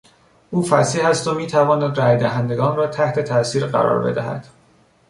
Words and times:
او 0.51 0.63
فصیح 0.63 1.05
است 1.05 1.27
و 1.27 1.33
میتواند 1.33 1.97
رای 1.97 2.17
دهندگان 2.17 2.75
را 2.77 2.87
تحت 2.87 3.19
تاثیر 3.19 3.65
قرار 3.67 4.03
بدهد. 4.03 4.47